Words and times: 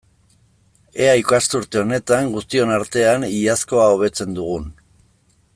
Ea 1.07 1.11
ikasturte 1.23 1.81
honetan, 1.83 2.33
guztion 2.37 2.75
artean, 2.79 3.29
iazkoa 3.33 3.87
hobetzen 3.93 4.37
dugun! 4.41 4.71